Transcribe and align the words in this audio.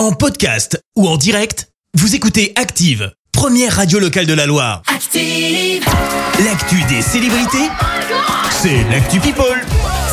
En 0.00 0.12
podcast 0.12 0.82
ou 0.96 1.06
en 1.06 1.18
direct, 1.18 1.68
vous 1.92 2.14
écoutez 2.14 2.54
Active, 2.56 3.12
première 3.32 3.76
radio 3.76 3.98
locale 3.98 4.24
de 4.24 4.32
la 4.32 4.46
Loire. 4.46 4.80
Active. 4.86 5.84
L'actu 6.42 6.82
des 6.88 7.02
célébrités, 7.02 7.68
c'est 8.62 8.82
l'actu 8.90 9.20
People. 9.20 9.44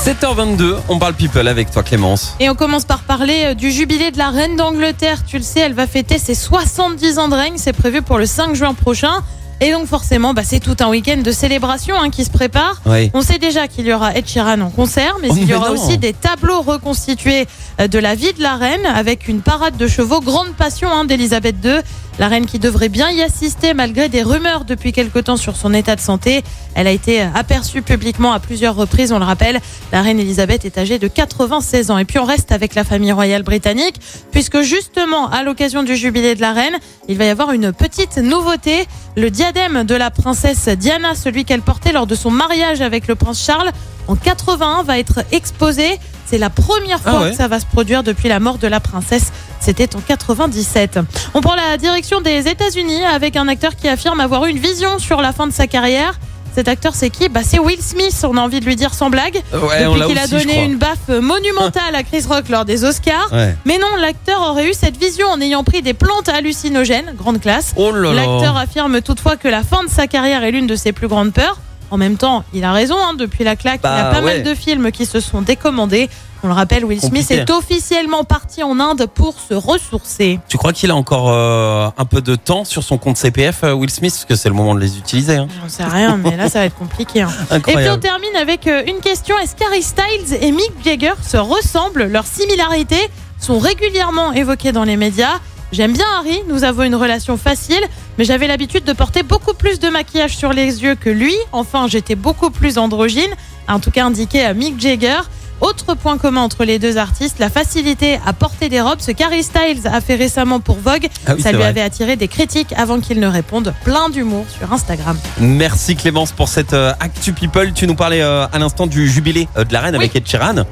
7h22, 0.04 0.76
on 0.90 1.00
parle 1.00 1.14
people 1.14 1.48
avec 1.48 1.72
toi 1.72 1.84
Clémence. 1.84 2.36
Et 2.42 2.50
on 2.50 2.56
commence 2.56 2.84
par 2.84 3.00
parler 3.04 3.44
euh, 3.46 3.54
du 3.54 3.72
jubilé 3.72 4.12
de 4.12 4.18
la 4.18 4.30
reine 4.30 4.58
d'Angleterre. 4.58 5.20
Tu 5.26 5.38
le 5.38 5.44
sais, 5.46 5.62
elle 5.62 5.74
va 5.74 5.88
fêter 5.88 6.20
ses 6.20 6.36
70 6.36 7.18
ans 7.20 7.30
de 7.30 7.36
règne. 7.36 7.54
C'est 7.56 7.72
prévu 7.72 8.02
pour 8.02 8.18
le 8.18 8.26
5 8.26 8.56
juin 8.56 8.74
prochain. 8.74 9.24
Et 9.62 9.72
donc 9.72 9.88
forcément, 9.88 10.34
bah, 10.36 10.44
c'est 10.46 10.60
tout 10.60 10.76
un 10.82 10.88
week-end 10.90 11.18
de 11.24 11.32
célébration 11.32 11.96
hein, 12.00 12.10
qui 12.12 12.26
se 12.26 12.30
prépare. 12.30 12.82
Oui. 12.86 13.10
On 13.16 13.22
sait 13.22 13.40
déjà 13.40 13.68
qu'il 13.70 13.88
y 13.88 13.94
aura 13.94 14.14
Ed 14.16 14.28
Sheeran 14.28 14.60
en 14.60 14.70
concert, 14.70 15.16
mais 15.22 15.30
Oh, 15.32 15.36
il 15.36 15.44
y 15.44 15.46
mais 15.48 15.56
aura 15.56 15.70
non. 15.70 15.82
aussi 15.84 15.98
des 15.98 16.14
tableaux 16.14 16.62
reconstitués 16.62 17.48
de 17.78 18.00
la 18.00 18.16
vie 18.16 18.34
de 18.34 18.42
la 18.42 18.56
reine 18.56 18.86
avec 18.86 19.28
une 19.28 19.42
parade 19.42 19.78
de 19.78 19.88
chevaux, 19.88 20.20
grande 20.20 20.54
passion 20.56 20.90
hein, 20.92 21.06
d'Elisabeth 21.06 21.56
II. 21.64 21.80
La 22.20 22.28
reine 22.28 22.48
qui 22.48 22.58
devrait 22.58 22.90
bien 22.90 23.12
y 23.12 23.22
assister 23.22 23.76
malgré 23.76 24.10
des 24.10 24.24
rumeurs 24.24 24.66
depuis 24.66 24.92
quelque 24.92 25.20
temps 25.20 25.38
sur 25.38 25.56
son 25.56 25.72
état 25.72 25.96
de 25.96 26.02
santé. 26.02 26.44
Elle 26.74 26.88
a 26.88 26.92
été 26.92 27.22
aperçue 27.22 27.84
publiquement 27.84 28.32
à 28.34 28.40
plusieurs 28.40 28.76
reprises, 28.76 29.12
on 29.12 29.20
le 29.20 29.26
rappelle. 29.26 29.60
La 29.92 30.02
reine 30.02 30.20
Elisabeth 30.20 30.66
est 30.66 30.80
âgée 30.80 30.98
de 30.98 31.08
96 31.08 31.92
ans. 31.92 32.00
Et 32.00 32.06
puis 32.06 32.18
on 32.18 32.26
reste 32.26 32.52
avec 32.52 32.74
la 32.74 32.84
famille 32.84 33.12
royale 33.12 33.44
britannique, 33.44 34.02
puisque 34.32 34.62
justement, 34.62 35.30
à 35.30 35.44
l'occasion 35.44 35.84
du 35.84 35.96
jubilé 35.96 36.34
de 36.34 36.42
la 36.42 36.54
reine, 36.54 36.78
il 37.08 37.20
va 37.20 37.26
y 37.26 37.30
avoir 37.30 37.52
une 37.52 37.72
petite 37.72 38.18
nouveauté. 38.18 38.88
Le 39.16 39.30
diadème 39.30 39.84
de 39.84 39.94
la 39.94 40.10
princesse 40.10 40.68
Diana, 40.70 41.14
celui 41.14 41.46
qu'elle 41.46 41.62
portait 41.62 41.92
lors 41.92 42.08
de 42.08 42.16
son 42.16 42.32
mariage 42.32 42.82
avec 42.82 43.08
le 43.08 43.14
prince 43.14 43.44
Charles, 43.44 43.70
en 44.08 44.16
81 44.16 44.82
va 44.82 44.98
être 44.98 45.24
exposé. 45.32 46.00
C'est 46.30 46.38
la 46.38 46.50
première 46.50 47.00
fois 47.02 47.14
Ah 47.16 47.22
ouais 47.24 47.32
que 47.32 47.38
ça 47.38 47.48
va 47.48 47.60
se 47.60 47.66
produire 47.66 48.04
depuis 48.04 48.28
la 48.28 48.40
mort 48.40 48.58
de 48.58 48.68
la 48.68 48.80
princesse. 48.80 49.32
C'était 49.60 49.96
en 49.96 50.00
97. 50.02 51.00
On 51.34 51.42
prend 51.42 51.56
la 51.56 51.78
direction 51.78 52.22
des 52.22 52.48
États-Unis 52.48 53.04
avec 53.06 53.36
un 53.36 53.48
acteur 53.48 53.76
qui 53.76 53.88
affirme 53.88 54.20
avoir 54.20 54.46
eu 54.46 54.50
une 54.50 54.60
vision 54.60 55.00
sur 55.00 55.22
la 55.22 55.32
fin 55.32 55.48
de 55.48 55.54
sa 55.54 55.68
carrière. 55.68 56.20
Cet 56.54 56.68
acteur, 56.68 56.96
c'est 56.96 57.12
qui? 57.12 57.30
Bah, 57.30 57.42
C'est 57.44 57.60
Will 57.60 57.80
Smith, 57.80 58.26
on 58.28 58.36
a 58.36 58.42
envie 58.42 58.60
de 58.60 58.66
lui 58.66 58.76
dire 58.76 58.92
sans 58.92 59.12
blague. 59.12 59.40
Ouais, 59.54 59.86
depuis 59.86 60.08
qu'il 60.08 60.18
a 60.18 60.26
donné 60.28 60.66
une 60.66 60.78
baffe 60.78 61.10
monumentale 61.10 61.94
à 61.94 62.02
Chris 62.02 62.24
Rock 62.28 62.50
lors 62.50 62.66
des 62.66 62.84
Oscars. 62.84 63.32
Ouais. 63.32 63.56
Mais 63.66 63.78
non, 63.78 63.96
l'acteur 64.02 64.42
aurait 64.42 64.68
eu 64.68 64.74
cette 64.74 64.98
vision 64.98 65.28
en 65.28 65.40
ayant 65.40 65.64
pris 65.64 65.84
des 65.84 65.94
plantes 65.94 66.30
hallucinogènes, 66.30 67.14
grande 67.16 67.40
classe. 67.40 67.74
Oh. 67.78 67.92
L'acteur 67.92 68.58
affirme 68.58 69.02
toutefois 69.02 69.36
que 69.38 69.48
la 69.48 69.62
fin 69.62 69.84
de 69.84 69.90
sa 69.90 70.08
carrière 70.08 70.44
est 70.44 70.50
l'une 70.52 70.66
de 70.66 70.76
ses 70.76 70.94
plus 70.94 71.08
grandes 71.08 71.32
peurs. 71.32 71.60
En 71.92 71.98
même 71.98 72.18
temps, 72.18 72.44
il 72.54 72.64
a 72.64 72.72
raison, 72.74 72.96
hein, 72.98 73.14
depuis 73.18 73.44
la 73.44 73.56
claque, 73.56 73.80
il 73.84 73.88
y 73.88 73.90
Bah, 73.90 74.10
a 74.10 74.12
pas 74.14 74.20
ouais. 74.20 74.40
mal 74.40 74.44
de 74.44 74.54
films 74.56 74.92
qui 74.92 75.06
se 75.06 75.20
sont 75.20 75.42
décommandés. 75.42 76.10
On 76.44 76.48
le 76.48 76.54
rappelle, 76.54 76.86
Will 76.86 77.02
Smith 77.02 77.32
est 77.32 77.50
officiellement 77.50 78.24
parti 78.24 78.62
en 78.62 78.80
Inde 78.80 79.08
pour 79.12 79.36
se 79.40 79.56
ressourcer. 79.56 80.40
Tu 80.48 80.58
crois 80.58 80.72
qu'il 80.72 80.92
a 80.92 80.96
encore 80.96 81.30
euh, 81.32 81.90
un 81.98 82.06
peu 82.06 82.22
de 82.22 82.36
temps 82.36 82.64
sur 82.64 82.84
son 82.84 82.98
compte 83.00 83.18
CPF, 83.18 83.64
euh, 83.64 83.74
Will 83.74 83.90
Smith? 83.90 84.12
Parce 84.14 84.26
que 84.26 84.36
c'est 84.36 84.50
le 84.50 84.54
moment 84.56 84.76
de 84.76 84.80
les 84.80 84.98
utiliser. 85.00 85.38
hein. 85.38 85.48
J'en 85.62 85.68
sais 85.70 85.84
rien, 85.84 86.16
mais 86.18 86.38
là, 86.38 86.48
ça 86.50 86.60
va 86.60 86.66
être 86.66 86.76
compliqué. 86.78 87.22
hein. 87.22 87.32
Et 87.56 87.60
puis 87.60 87.90
on 87.90 87.98
termine 87.98 88.36
avec 88.40 88.68
euh, 88.68 88.84
une 88.86 89.00
question. 89.00 89.36
Est-ce 89.40 89.56
qu'Harry 89.56 89.82
Styles 89.82 90.38
et 90.42 90.52
Mick 90.52 90.72
Jagger 90.86 91.14
se 91.28 91.38
ressemblent? 91.38 92.04
Leurs 92.06 92.28
similarités 92.28 93.10
sont 93.40 93.58
régulièrement 93.58 94.32
évoquées 94.34 94.72
dans 94.72 94.84
les 94.84 94.98
médias. 94.98 95.40
J'aime 95.74 95.92
bien 95.94 96.06
Harry, 96.20 96.40
nous 96.48 96.64
avons 96.64 96.84
une 96.84 96.96
relation 96.96 97.36
facile, 97.38 97.82
mais 98.18 98.24
j'avais 98.24 98.48
l'habitude 98.48 98.86
de 98.86 98.94
porter 98.94 99.22
beaucoup 99.24 99.54
plus 99.54 99.80
de 99.80 99.90
maquillage 99.90 100.36
sur 100.38 100.54
les 100.54 100.82
yeux 100.82 100.96
que 100.96 101.10
lui. 101.10 101.36
Enfin, 101.52 101.88
j'étais 101.88 102.16
beaucoup 102.16 102.50
plus 102.50 102.78
androgyne, 102.78 103.32
en 103.68 103.80
tout 103.80 103.92
cas 103.92 104.06
indiqué 104.06 104.44
à 104.44 104.54
Mick 104.54 104.80
Jagger. 104.80 105.20
Autre 105.60 105.96
point 105.96 106.20
commun 106.20 106.42
entre 106.42 106.66
les 106.66 106.78
deux 106.78 106.98
artistes, 106.98 107.40
la 107.40 107.50
facilité 107.50 108.20
à 108.28 108.32
porter 108.32 108.70
des 108.70 108.80
robes. 108.80 109.00
Ce 109.00 109.10
qu'Harry 109.12 109.42
Styles 109.42 109.88
a 109.92 110.02
fait 110.02 110.14
récemment 110.16 110.60
pour 110.60 110.78
Vogue, 110.78 111.08
Ah 111.26 111.34
oui, 111.36 111.42
ça 111.42 111.50
lui 111.52 111.58
vrai. 111.58 111.68
avait 111.68 111.82
attiré 111.82 112.16
des 112.16 112.28
critiques 112.28 112.74
avant 112.78 113.00
qu'il 113.00 113.20
ne 113.20 113.26
réponde. 113.28 113.74
Plein 113.84 114.10
d'humour 114.10 114.46
sur 114.56 114.72
Instagram. 114.72 115.18
Merci 115.40 115.96
Clémence 115.96 116.32
pour 116.32 116.48
cette 116.48 116.74
euh, 116.74 116.94
Actu 117.00 117.34
People. 117.34 117.74
Tu 117.74 117.88
nous 117.88 117.96
parlais 117.96 118.22
euh, 118.22 118.46
à 118.54 118.60
l'instant 118.60 118.86
du 118.86 119.10
jubilé 119.10 119.48
euh, 119.58 119.64
de 119.64 119.74
la 119.74 119.82
reine 119.82 119.96
avec 119.96 120.16
Ed 120.16 120.28
Sheeran. 120.28 120.64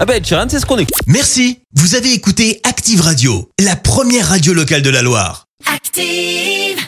Ah 0.00 0.06
bah 0.06 0.16
Ed 0.16 0.26
Sheeran, 0.26 0.46
c'est 0.48 0.58
ce 0.58 0.66
qu'on 0.66 0.78
est. 0.78 0.90
Merci, 1.06 1.60
vous 1.74 1.94
avez 1.94 2.12
écouté 2.12 2.60
Active 2.64 3.00
Radio, 3.00 3.48
la 3.60 3.76
première 3.76 4.28
radio 4.28 4.52
locale 4.52 4.82
de 4.82 4.90
la 4.90 5.02
Loire. 5.02 5.46
Active. 5.72 6.84